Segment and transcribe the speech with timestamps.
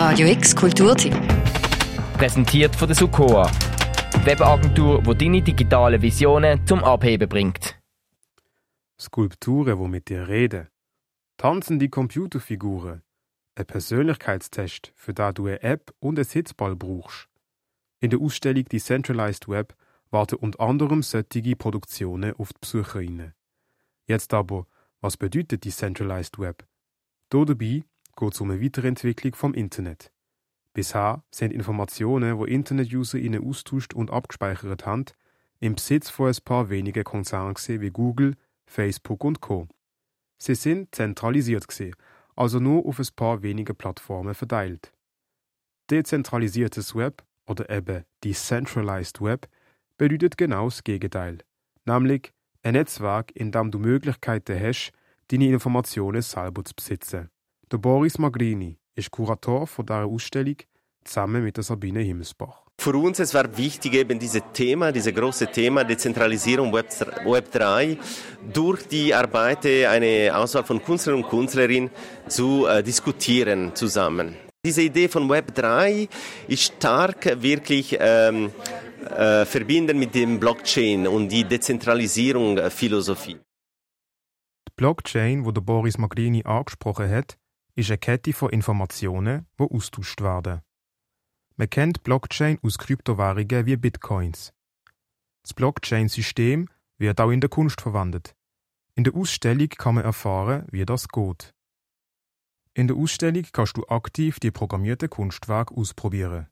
[0.00, 1.12] Radio X Kulturtipp.
[2.16, 3.50] Präsentiert von der Sukoa.
[4.14, 7.76] Die Webagentur, die deine digitalen Visionen zum Abheben bringt.
[8.96, 10.68] Skulpturen, die mit dir reden.
[11.36, 13.02] Tanzende Computerfiguren.
[13.56, 17.28] Ein Persönlichkeitstest, für da du eine App und einen Sitzball brauchst.
[17.98, 19.74] In der Ausstellung Decentralized Web
[20.12, 23.34] warten unter anderem solche Produktionen auf die Besucherinnen.
[24.06, 24.68] Jetzt aber,
[25.00, 26.64] was bedeutet Decentralized Web?
[27.32, 27.82] Hier dabei
[28.18, 30.10] geht um eine Weiterentwicklung vom Internet.
[30.74, 35.04] Bisher sind Informationen, die Internet-User ihnen austauscht und abgespeichert haben,
[35.60, 38.34] im Besitz von ein paar wenigen Konzernen wie Google,
[38.66, 39.68] Facebook und Co.
[40.38, 41.94] Sie sind zentralisiert gewesen,
[42.36, 44.92] also nur auf ein paar wenige Plattformen verteilt.
[45.90, 49.48] Dezentralisiertes Web oder eben Decentralized Web
[49.96, 51.38] bedeutet genau das Gegenteil,
[51.84, 54.92] nämlich ein Netzwerk, in dem du Möglichkeiten hast,
[55.28, 57.30] deine Informationen selber zu besitzen.
[57.70, 60.56] Der Boris Magrini ist Kurator von dieser Ausstellung
[61.04, 62.62] zusammen mit der Sabine Himmelsbach.
[62.80, 66.86] Für uns es war wichtig, eben dieses Thema, dieses große Thema Dezentralisierung Web,
[67.26, 67.98] Web 3
[68.54, 71.90] durch die Arbeit eine Auswahl von Künstlern und Künstlerinnen
[72.26, 74.36] zu äh, diskutieren zusammen.
[74.64, 76.08] Diese Idee von Web 3
[76.46, 78.50] ist stark wirklich ähm,
[79.14, 83.36] äh, verbinden mit dem Blockchain und die Dezentralisierung äh, Philosophie.
[83.36, 87.36] Die Blockchain, wo der Boris Magrini angesprochen hat,
[87.78, 90.62] ist eine Kette von Informationen, die austauscht werden.
[91.56, 94.52] Man kennt Blockchain aus Kryptowährungen wie Bitcoins.
[95.42, 96.68] Das Blockchain-System
[96.98, 98.34] wird auch in der Kunst verwendet.
[98.96, 101.54] In der Ausstellung kann man erfahren, wie das geht.
[102.74, 106.48] In der Ausstellung kannst du aktiv die programmierten Kunstwerke ausprobieren.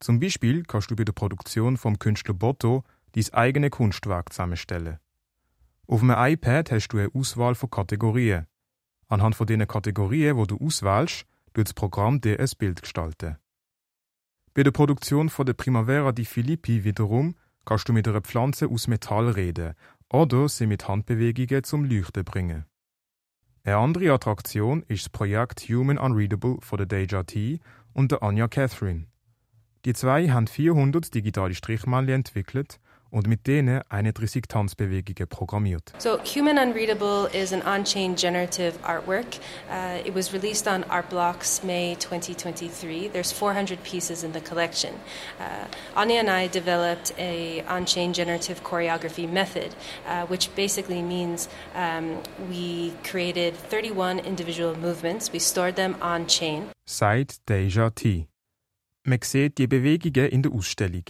[0.00, 4.98] Zum Beispiel kannst du bei der Produktion vom Künstler Botto dein eigene Kunstwerk zusammenstellen.
[5.86, 8.48] Auf einem iPad hast du eine Auswahl von Kategorien.
[9.14, 13.36] Anhand von diesen Kategorien, wo du auswählst, tut das Programm dir ein Bild gestalten.
[14.54, 18.88] Bei der Produktion von der Primavera di Filippi wiederum kannst du mit einer Pflanze aus
[18.88, 19.74] Metall reden
[20.12, 22.64] oder sie mit Handbewegungen zum Leuchten bringen.
[23.62, 27.60] Eine andere Attraktion ist das Projekt Human Unreadable von der Deja T
[27.92, 29.06] und der Anja Catherine.
[29.84, 32.80] Die zwei haben 400 digitale Strichmännchen entwickelt
[33.14, 35.92] und mit denen 31 Tanzbewegungen programmiert.
[35.98, 39.38] So Human Unreadable is an on-chain generative artwork.
[39.70, 43.08] Uh, it was released on Artblocks May 2023.
[43.08, 44.94] There's 400 pieces in the collection.
[45.38, 49.76] Uh, Anya and I developed a on-chain generative choreography method,
[50.08, 52.20] uh, which basically means um,
[52.50, 55.32] we created 31 individual movements.
[55.32, 56.70] We stored them on-chain.
[56.84, 58.26] Seit Deja T.
[59.06, 61.04] Man sieht die Bewegungen in der Ausstellung.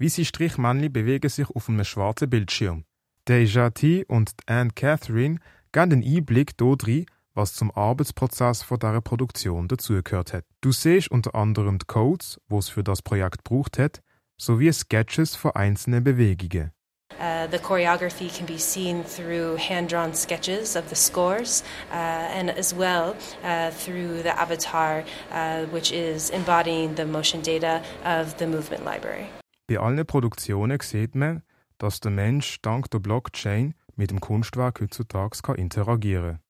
[0.00, 2.84] Weiße Strichmännchen bewegen sich auf einem schwarzen Bildschirm.
[3.28, 5.38] Deja T und Anne Catherine
[5.72, 10.44] geben einen Einblick darin, was zum Arbeitsprozess von dieser Produktion dazugehört hat.
[10.62, 14.00] Du siehst unter anderem die Codes, die es für das Projekt gebraucht hat,
[14.38, 16.72] sowie Sketches von einzelnen Bewegungen.
[17.18, 21.62] Uh, the choreography can be seen through hand-drawn sketches of the scores
[21.92, 27.82] uh, and as well uh, through the avatar, uh, which is embodying the motion data
[28.04, 29.28] of the movement library.
[29.70, 31.44] Bei allen Produktionen sieht man,
[31.78, 36.40] dass der Mensch dank der Blockchain mit dem Kunstwerk heutzutage interagieren kann.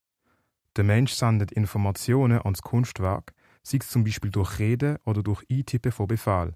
[0.76, 5.92] Der Mensch sendet Informationen ans Kunstwerk, sei es zum Beispiel durch Reden oder durch Eintippen
[5.92, 6.54] von Befehl.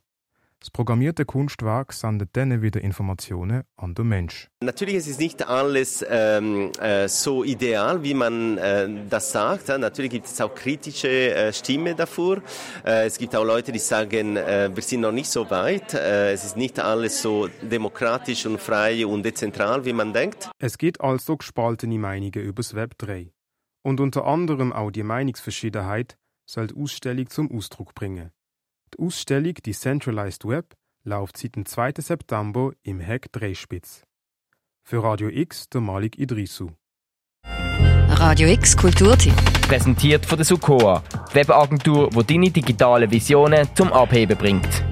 [0.61, 4.49] Das programmierte Kunstwerk sendet dann wieder Informationen an den Mensch.
[4.63, 9.69] Natürlich ist es nicht alles ähm, äh, so ideal, wie man äh, das sagt.
[9.69, 12.39] Natürlich gibt es auch kritische äh, Stimmen davor.
[12.83, 15.93] Äh, es gibt auch Leute, die sagen, äh, wir sind noch nicht so weit.
[15.93, 20.49] Äh, es ist nicht alles so demokratisch und frei und dezentral, wie man denkt.
[20.59, 23.35] Es gibt also gespaltene Meinungen über das Web 3.
[23.83, 26.17] Und unter anderem auch die Meinungsverschiedenheit
[26.47, 28.31] soll die Ausstellung zum Ausdruck bringen.
[28.95, 31.95] Die Ausstellung Decentralized Web läuft seit dem 2.
[31.99, 34.05] September im Heck Dreispitz.
[34.85, 36.71] Für Radio X der Malik Idrisu.
[37.45, 39.35] Radio X Kulturtipp.
[39.67, 41.03] Präsentiert von der Sukoa.
[41.31, 44.85] Die Webagentur, die deine digitalen Visionen zum Abheben bringt.